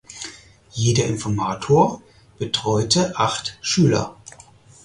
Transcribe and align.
Jeder 0.71 1.05
Informator 1.05 2.01
betreute 2.39 3.15
acht 3.19 3.59
Schüler. 3.61 4.17